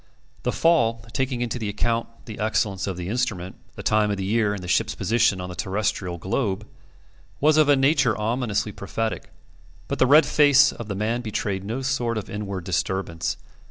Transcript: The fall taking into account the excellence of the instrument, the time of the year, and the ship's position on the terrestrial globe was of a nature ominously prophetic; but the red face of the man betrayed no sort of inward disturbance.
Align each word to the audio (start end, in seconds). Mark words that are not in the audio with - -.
The 0.41 0.51
fall 0.51 1.05
taking 1.13 1.41
into 1.41 1.59
account 1.69 2.07
the 2.25 2.39
excellence 2.39 2.87
of 2.87 2.97
the 2.97 3.07
instrument, 3.07 3.57
the 3.75 3.83
time 3.83 4.09
of 4.09 4.17
the 4.17 4.25
year, 4.25 4.51
and 4.51 4.63
the 4.63 4.67
ship's 4.67 4.95
position 4.95 5.39
on 5.39 5.47
the 5.49 5.53
terrestrial 5.55 6.17
globe 6.17 6.65
was 7.39 7.55
of 7.55 7.69
a 7.69 7.75
nature 7.75 8.19
ominously 8.19 8.71
prophetic; 8.71 9.29
but 9.87 9.99
the 9.99 10.07
red 10.07 10.25
face 10.25 10.71
of 10.71 10.87
the 10.87 10.95
man 10.95 11.21
betrayed 11.21 11.63
no 11.63 11.83
sort 11.83 12.17
of 12.17 12.31
inward 12.31 12.63
disturbance. 12.63 13.37